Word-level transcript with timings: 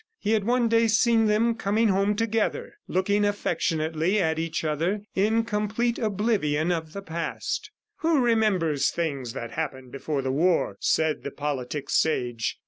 He 0.17 0.31
had 0.31 0.45
one 0.45 0.67
day 0.67 0.87
seen 0.87 1.27
them 1.27 1.53
coming 1.53 1.89
home 1.89 2.15
together, 2.15 2.73
looking 2.87 3.23
affectionately 3.23 4.17
at 4.19 4.39
each 4.39 4.63
other, 4.63 5.01
in 5.13 5.43
complete 5.45 5.99
oblivion 5.99 6.71
of 6.71 6.93
the 6.93 7.03
past. 7.03 7.69
"Who 7.97 8.19
remembers 8.19 8.89
things 8.89 9.33
that 9.33 9.51
happened 9.51 9.91
before 9.91 10.23
the 10.23 10.31
war," 10.31 10.77
said 10.79 11.21
the 11.21 11.29
politic 11.29 11.91
sage. 11.91 12.57